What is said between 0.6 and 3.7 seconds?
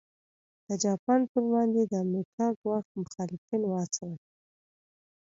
د جاپان پر وړاندې د امریکا ګواښ مخالفین